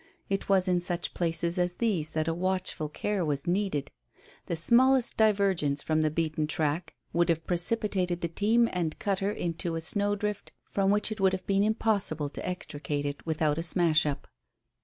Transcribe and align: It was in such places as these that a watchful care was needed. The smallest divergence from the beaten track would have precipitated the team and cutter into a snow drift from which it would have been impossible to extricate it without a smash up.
It 0.31 0.49
was 0.49 0.67
in 0.67 0.81
such 0.81 1.13
places 1.13 1.59
as 1.59 1.75
these 1.75 2.09
that 2.13 2.27
a 2.27 2.33
watchful 2.33 2.89
care 2.89 3.23
was 3.23 3.45
needed. 3.45 3.91
The 4.47 4.55
smallest 4.55 5.15
divergence 5.15 5.83
from 5.83 6.01
the 6.01 6.09
beaten 6.09 6.47
track 6.47 6.95
would 7.13 7.29
have 7.29 7.45
precipitated 7.45 8.21
the 8.21 8.27
team 8.27 8.67
and 8.73 8.97
cutter 8.97 9.31
into 9.31 9.75
a 9.75 9.81
snow 9.81 10.15
drift 10.15 10.53
from 10.71 10.89
which 10.89 11.11
it 11.11 11.19
would 11.21 11.33
have 11.33 11.45
been 11.45 11.61
impossible 11.63 12.29
to 12.29 12.49
extricate 12.49 13.05
it 13.05 13.23
without 13.27 13.59
a 13.59 13.63
smash 13.63 14.07
up. 14.07 14.27